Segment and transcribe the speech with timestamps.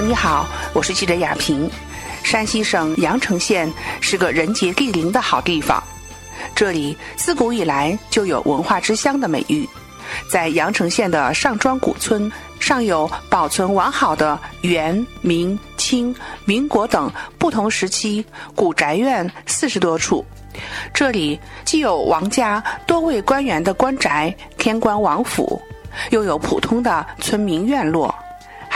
[0.00, 1.68] 你好，我是记者雅萍。
[2.22, 5.82] 山西省阳城县是个人杰地灵的好地方，
[6.54, 9.68] 这里自古以来就有文化之乡的美誉。
[10.30, 20.24] 在阳城县的上庄古村，尚有保存完好的元、明、清、民国等不同时期古宅院四十多处。
[20.94, 25.60] 这里既有王家多位官员的官宅天官王府，
[26.10, 28.14] 又有普通的村民院落，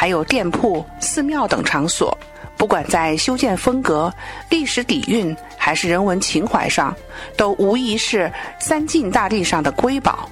[0.02, 2.18] 还有店铺、寺庙等场所。
[2.56, 4.12] 不管在修建风格、
[4.50, 6.92] 历史底蕴，还是人文情怀上，
[7.36, 8.28] 都无疑是
[8.58, 10.28] 三晋大地上的瑰宝。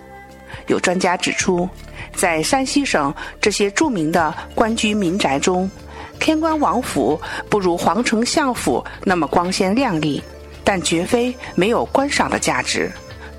[0.67, 1.69] 有专家指出，
[2.13, 5.71] 在山西省这些著名的官居民宅中，
[6.19, 10.21] 天官王府不如皇城相府那么光鲜亮丽，
[10.65, 12.91] 但绝非没有观赏的价值。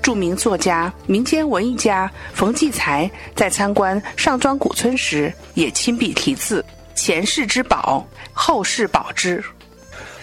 [0.02, 6.64] 著名作家、民间文艺家冯骥才在参观上庄古村时，也亲笔题字。
[6.94, 9.42] 前世之宝，后世保之。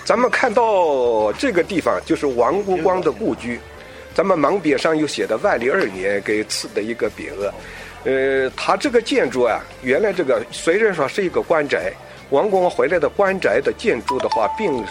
[0.03, 3.59] 咱们看到这个地方就是王国光的故居，
[4.13, 7.53] 咱们盲匾上又写的万历二年给赐的一个匾额。
[8.03, 11.93] 呃，他这个建筑啊，原来这个虽然说是一个官宅，
[12.29, 14.83] 王国光回来的官宅的建筑的话，并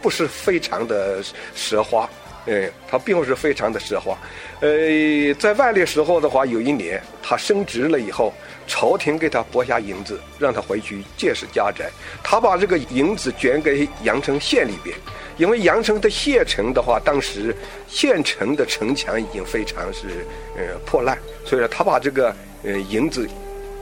[0.00, 1.22] 不是非常的
[1.56, 2.08] 奢华。
[2.50, 4.18] 哎，他并不是非常的奢华。
[4.60, 8.34] 呃，在万历时候的话，有一年他升职了以后。
[8.66, 11.90] 朝廷给他拨下银子，让他回去建设家宅。
[12.22, 14.96] 他把这个银子捐给阳城县里边，
[15.38, 17.52] 因为阳城的县城的话，当时
[17.88, 20.24] 县城的城墙已经非常是
[20.56, 23.28] 呃破烂，所以说他把这个呃银子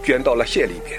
[0.03, 0.98] 捐到了县里边。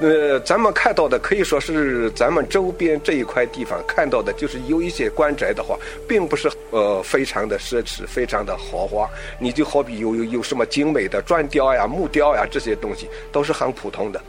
[0.00, 5.78] 呃，咱们看到的可以说是咱们周边这一块地方看到的，就是有一些官宅的话，
[6.08, 9.08] 并不是呃非常的奢侈，非常的豪华。
[9.38, 14.20] 你就好比有有有什么精美的砖雕呀、木雕呀这些东西，都是很普通的。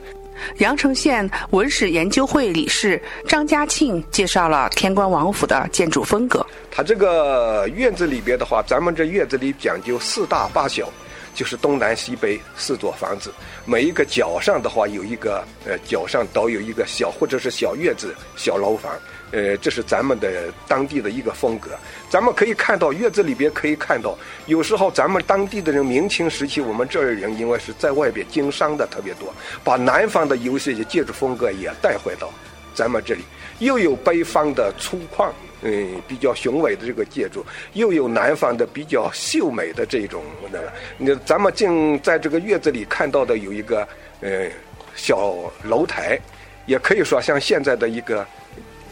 [0.58, 6.46] 阳城县文史研究会理事张家庆介绍了天官王府的建筑风格。
[6.70, 10.88] 它这个院子里边的话，咱们这院子里讲究四大八小。
[11.36, 13.32] 就是东南西北四座房子，
[13.66, 18.92] 每一个角上的话有一个，呃，角上都有一个小或者是小院子、小楼房，
[19.32, 21.72] 呃，这是咱们的当地的一个风格。
[22.10, 32.32] 咱们可以看到院子里边可以看到，有时候咱们当地的人，明清时期我们这儿人因为是在外边经商的特别多，把南方的有些建筑风格也带回到
[32.74, 33.24] 咱们这里，
[33.60, 35.30] 又有北方的粗犷。
[35.68, 37.44] 嗯，比较雄伟的这个建筑，
[37.74, 40.72] 又有南方的比较秀美的这种那个。
[41.00, 43.88] 那咱们竟在这个院子里看到的有一个
[44.22, 44.48] 呃
[44.96, 45.34] 小
[45.64, 46.20] 楼台，
[46.68, 48.24] 也可以说像现在的一个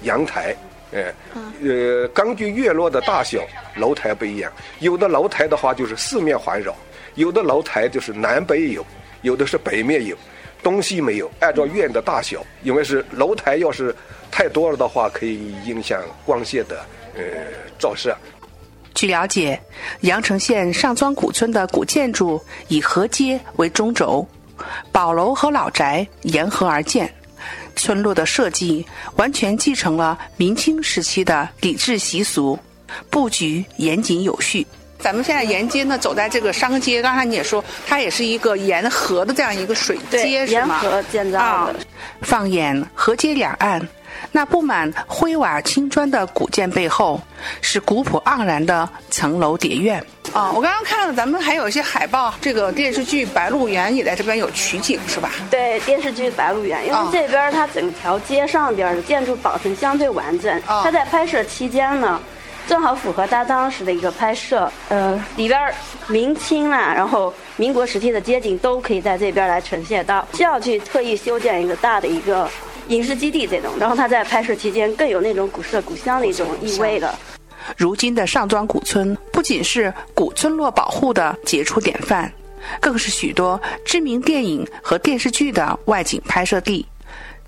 [0.01, 0.56] 阳台。
[0.91, 1.13] 呃，
[1.63, 3.39] 呃，根据院落的大小，
[3.75, 4.51] 楼台不一样。
[4.79, 6.75] 有的楼台的话就是四面环绕，
[7.16, 8.85] 有的楼台就是南北有，
[9.22, 10.16] 有的是北面有，
[10.63, 11.29] 东西没有。
[11.41, 13.94] 按照院的大小，因为是楼台要是。
[14.35, 17.22] 太多了的话，可以影响光线的呃
[17.78, 18.18] 照射。
[18.96, 19.62] 据了解，
[20.01, 24.28] 阳城县上庄古村的古建筑以河街为中轴，
[24.91, 27.13] 宝楼和老宅沿河而建，
[27.75, 28.84] 村落的设计
[29.18, 32.57] 完全继承了明清时期的礼制习俗，
[33.12, 34.66] 布局严谨有序。
[35.03, 40.80] 咱们现在沿街呢，走在这个商街，刚才你也说，它也是一个沿河的这样一个水街，是吗？
[40.81, 41.75] 沿河建造的。
[42.22, 43.86] 放眼河街两岸。
[44.31, 47.22] 那布满灰瓦青砖的古建背后，
[47.59, 50.02] 是古朴盎然的层楼叠院。
[50.31, 55.31] 啊，我刚刚看了，咱们还有一些海报，这个电视剧《白鹿原》也在这边有取景，是吧？
[55.52, 60.62] 对，电视剧《白鹿原》，因为这边它整条街上边的建筑保存相对完整。
[60.66, 62.19] 它在拍摄期间呢，
[62.68, 64.72] 正好符合他当时的一个拍摄。
[64.90, 65.74] 呃，里边
[66.07, 72.50] 明清啊，然后民国时期的街景都可以在这边来呈现到，需要去特意修建一个大的一个。
[72.90, 77.18] 影视基地这种，然后他在拍摄期间更有那种古色古香的一种意味了。
[77.78, 82.30] 如今的上庄古村不仅是古村落保护的杰出典范，
[82.81, 86.86] 更是许多知名电影和电视剧的外景拍摄地。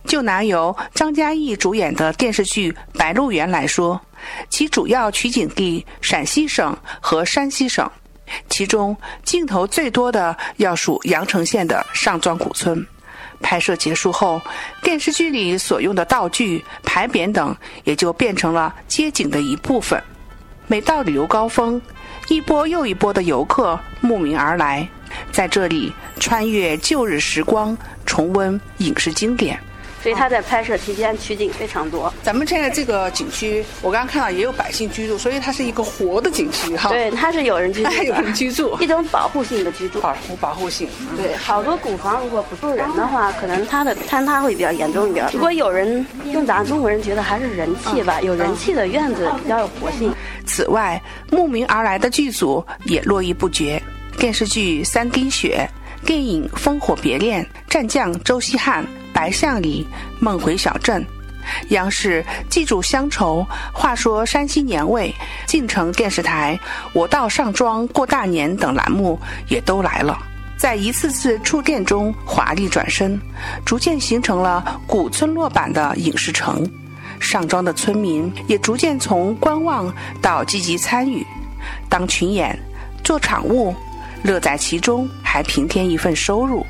[0.05, 3.99] 就拿由张嘉译主演的电视剧《白鹿原》来说，
[4.49, 7.89] 其主要取景地陕西省和山西省，
[8.49, 12.85] 其中镜头最多的要数阳城县的上庄古村。
[13.41, 14.41] 拍摄结束后，
[14.81, 20.01] 电视剧里所用的道具、牌匾等也就变成了街景的一部分。
[20.67, 21.79] 每到旅游高峰，
[22.29, 24.87] 一波又一波的游客慕名而来，
[25.31, 29.59] 在这里穿越旧日时光，重温影视经典。
[30.05, 32.13] 所以它在拍摄期间取景非常多。
[32.21, 36.89] 咱们现在这个景区，我刚刚看到也有百姓居住，所以它是一个活的景区哈。
[36.89, 39.99] 对，它是有人居住， 有人居住， 一种保护性的居住。
[40.01, 40.87] 保护保护性。
[41.17, 45.27] 对，好多古房如果不住人的话，可能它的坍塌会比较严重一点。
[45.33, 50.13] 如果有人，用咱中国人觉得还是人气吧，有人气的院子比较有活性。
[50.45, 53.81] 此外，慕名而来的剧组也络绎不绝，
[54.19, 55.67] 电视剧《三滴血》。
[56.05, 58.85] 电影《烽火别恋》战将周希汉、
[59.15, 59.87] 白象里、
[60.19, 61.03] 梦回小镇，
[61.69, 65.15] 央视记住乡愁、话说山西年味、
[65.47, 66.59] 晋城电视台
[66.91, 69.17] 我到上庄过大年等栏目
[69.47, 70.19] 也都来了，
[70.57, 73.17] 在一次次触电中华丽转身，
[73.65, 76.69] 逐渐形成了古村落版的影视城。
[77.17, 79.91] 上庄的村民也逐渐从观望
[80.21, 81.25] 到积极参与，
[81.87, 82.59] 当群演、
[83.01, 83.73] 做场务。
[84.23, 86.65] 乐在其中，还平添一份收入。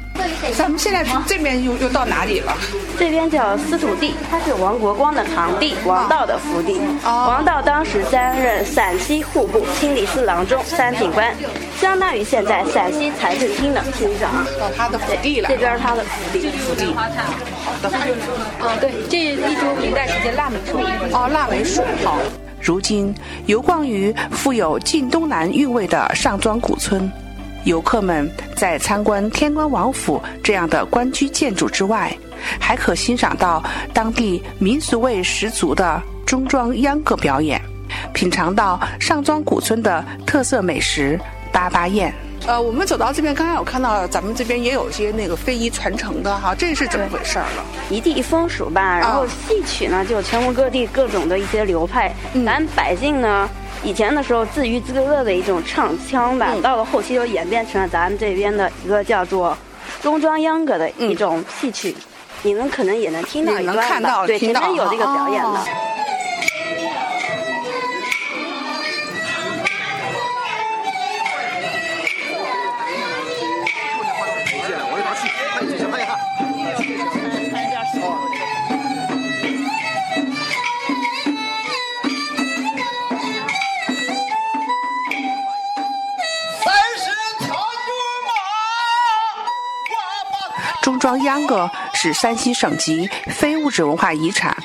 [0.53, 2.55] 咱们现在这边又又到哪里了？
[2.97, 6.79] 这边叫司徒地，他是王国光的堂弟，王道的福地。
[7.03, 11.35] 王道当时担任陕西户部清理司郎中、三品官，
[11.79, 14.45] 相当于现在陕西财政厅的厅长。
[14.59, 15.49] 到他的府地了。
[15.49, 16.49] 这边他的府地。
[16.51, 16.93] 府地。
[16.93, 17.03] 好
[17.81, 17.91] 的。
[18.61, 20.77] 嗯，对，这一株明代时期腊梅树。
[21.11, 21.81] 哦，腊梅树。
[22.03, 22.17] 好。
[22.61, 23.13] 如今
[23.45, 27.11] 游逛于富有晋东南韵味的上庄古村。
[27.65, 32.15] 游客们在参观天官王府这样的官居建筑之外，
[32.59, 37.59] 还可欣赏到当地民俗味十足的中庄秧歌表演，
[38.13, 41.19] 品尝到上庄古村的特色美食
[41.51, 42.13] 粑粑宴。
[42.47, 47.65] 呃，我们走到这边，刚刚有看到咱们这边也有一些那个非遗传承的哈，这是怎么回事儿了？
[47.89, 52.13] 一地风俗吧，然后戏曲呢，就全国各地各种的一些流派，
[52.45, 53.49] 咱百姓呢。
[53.83, 59.57] 以前的时候自娱自乐的一种唱腔吧，到了后期就演变成了咱们这边的一个叫做
[60.01, 61.95] 中装秧歌的一种戏曲，
[62.43, 64.25] 你们可能也能听到一段吧？
[64.27, 65.59] 对，前面有这个表演的。
[91.05, 94.57] 庄秧歌是山西省级非物质文化遗产，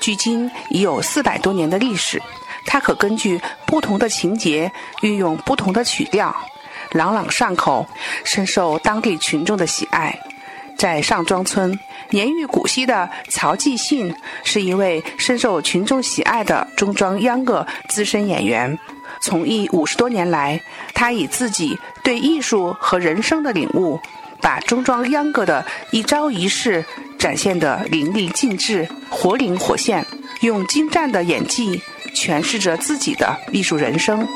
[0.00, 2.20] 距今已有四百多年的历史。
[2.66, 4.68] 它可根据不同的情节
[5.02, 6.34] 运用不同的曲调，
[6.90, 7.86] 朗朗上口，
[8.24, 10.18] 深受当地群众的喜爱。
[10.76, 11.78] 在上庄村，
[12.10, 14.12] 年逾古稀的曹继信
[14.42, 18.76] 是一位深受群众喜爱的中庄秧歌资深演员。
[19.20, 20.60] 从艺五十多年来，
[20.92, 24.00] 他以自己对艺术和人生的领悟。
[24.44, 26.84] 把中装秧歌的一招一式
[27.18, 30.04] 展现得淋漓尽致、活灵活现，
[30.42, 31.80] 用精湛的演技
[32.14, 34.28] 诠释着自己的艺术人生。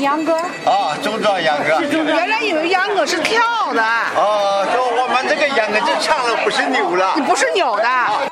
[0.00, 0.34] 秧歌
[0.64, 1.80] 啊，中装秧歌。
[2.06, 3.82] 原来以为秧歌是跳的。
[4.16, 7.14] 哦，说我们这个秧歌就唱的不是扭了。
[7.26, 8.29] 不是扭的。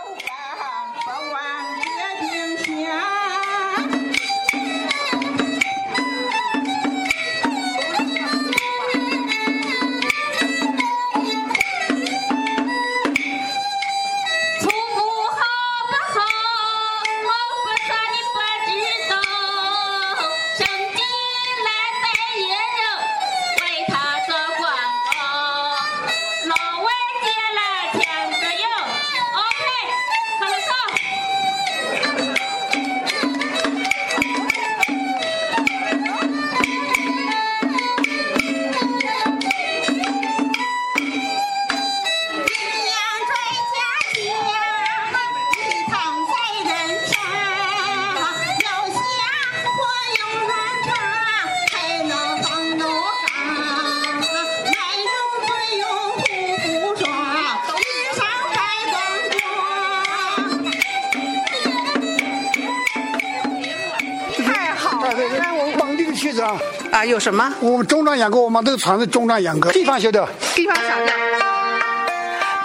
[66.98, 67.54] 啊，有什么？
[67.60, 71.14] 我们中庄秧歌，我们都是传的中庄秧歌，地方学的，地方小调。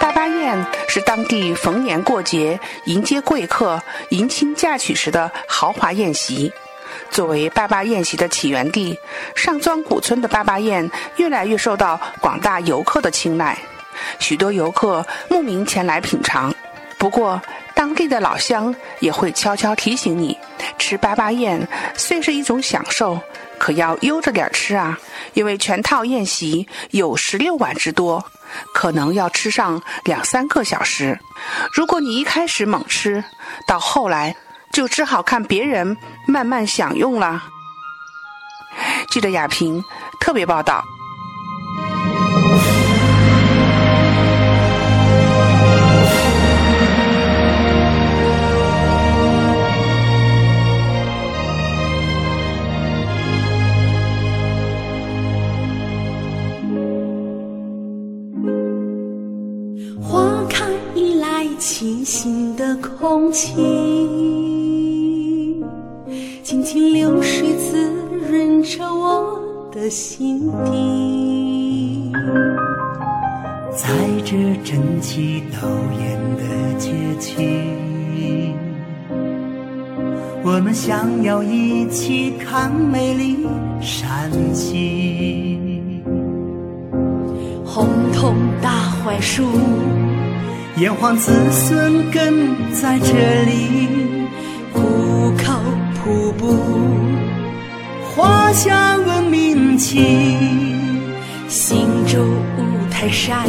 [0.00, 6.52] 大巴宴是当地逢年过节迎接贵客、迎亲嫁娶时的豪华宴席。
[7.12, 8.98] 作为坝坝宴席的起源地，
[9.36, 13.56] 上庄古村的坝坝宴越来越受到广大游客的青睐，
[14.18, 16.52] 许多游客慕名前来品尝。
[16.98, 17.40] 不过，
[17.72, 20.36] 当地的老乡也会悄悄提醒你，
[20.76, 23.20] 吃八八宴虽是一种享受，
[23.64, 24.98] 可要悠着点吃啊，
[25.32, 28.22] 因为全套宴席有十六碗之多，
[28.74, 31.18] 可能要吃上两三个小时。
[31.72, 33.24] 如果你一开始猛吃，
[33.66, 34.36] 到后来。
[34.70, 37.40] 就只好看别人慢慢享用了。
[39.08, 39.80] 记者亚平
[40.18, 40.84] 特别报道。
[60.00, 63.54] 花开以来，清新的空气。
[66.42, 67.90] 静静流水滋
[68.28, 69.40] 润着我
[69.72, 72.12] 的心底，
[73.72, 73.88] 在
[74.24, 75.66] 这争奇斗
[75.98, 76.44] 艳的
[76.78, 77.34] 节气，
[80.44, 83.38] 我们想要一起看美丽
[83.80, 85.53] 山溪。
[87.64, 88.70] 红桐大
[89.04, 89.48] 槐树，
[90.76, 93.12] 炎黄子孙根在这
[93.44, 94.04] 里。
[96.04, 96.54] 瀑布，
[98.14, 100.04] 华夏文明起，
[101.48, 102.22] 新州
[102.58, 103.48] 五台山，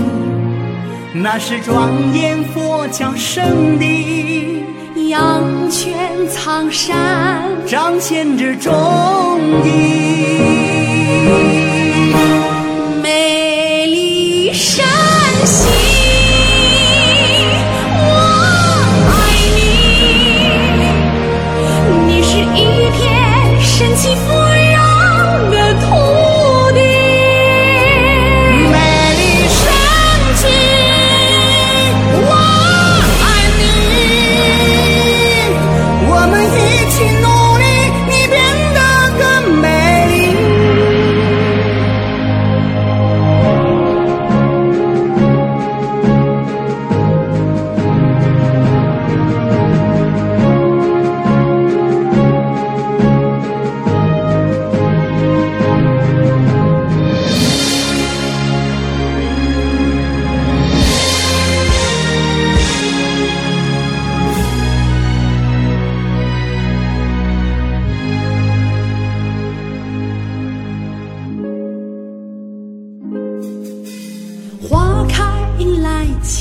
[1.13, 4.63] 那是庄严佛教圣地，
[5.09, 8.71] 阳泉苍山，彰显着忠
[9.65, 10.64] 义，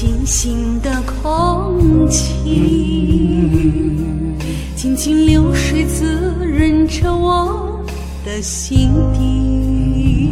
[0.05, 2.21] 清新的空气，
[4.77, 7.83] 静静流水滋润着我
[8.23, 10.29] 的心底。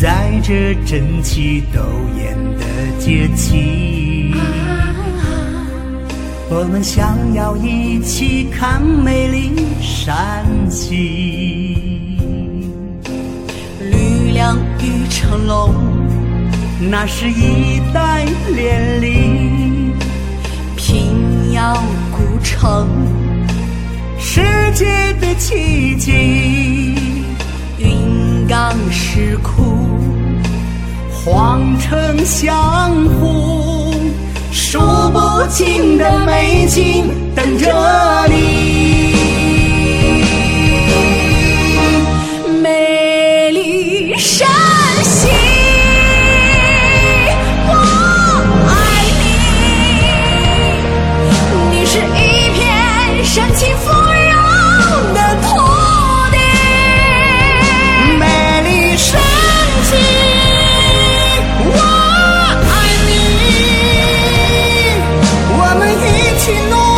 [0.00, 1.80] 在这争奇斗
[2.16, 2.64] 艳的
[3.00, 4.32] 节气，
[6.48, 10.94] 我们想要一起看美丽山景，
[13.80, 15.91] 绿杨与成龙。
[16.90, 19.92] 那是一代连理；
[20.76, 22.86] 平遥古城。
[24.18, 24.40] 世
[24.74, 24.84] 界
[25.20, 26.12] 的奇迹，
[27.78, 29.62] 云冈石窟，
[31.10, 33.94] 皇城相护，
[34.50, 34.78] 数
[35.12, 37.04] 不尽的美景
[66.44, 66.91] 是诺